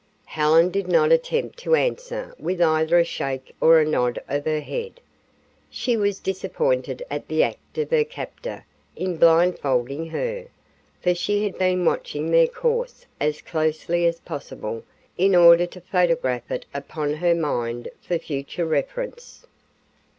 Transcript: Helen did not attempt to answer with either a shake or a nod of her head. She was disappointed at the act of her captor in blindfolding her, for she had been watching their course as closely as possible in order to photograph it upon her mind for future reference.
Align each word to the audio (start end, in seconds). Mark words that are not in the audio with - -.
Helen 0.25 0.71
did 0.71 0.87
not 0.87 1.11
attempt 1.11 1.59
to 1.59 1.75
answer 1.75 2.33
with 2.39 2.59
either 2.59 2.97
a 2.97 3.03
shake 3.03 3.53
or 3.61 3.77
a 3.79 3.85
nod 3.85 4.17
of 4.27 4.45
her 4.45 4.59
head. 4.59 4.99
She 5.69 5.95
was 5.95 6.17
disappointed 6.19 7.05
at 7.11 7.27
the 7.27 7.43
act 7.43 7.77
of 7.77 7.91
her 7.91 8.03
captor 8.03 8.65
in 8.95 9.17
blindfolding 9.17 10.07
her, 10.07 10.47
for 11.03 11.13
she 11.13 11.43
had 11.43 11.55
been 11.55 11.85
watching 11.85 12.31
their 12.31 12.47
course 12.47 13.05
as 13.19 13.43
closely 13.43 14.07
as 14.07 14.19
possible 14.21 14.83
in 15.19 15.35
order 15.35 15.67
to 15.67 15.79
photograph 15.81 16.49
it 16.49 16.65
upon 16.73 17.13
her 17.13 17.35
mind 17.35 17.87
for 18.01 18.17
future 18.17 18.65
reference. 18.65 19.45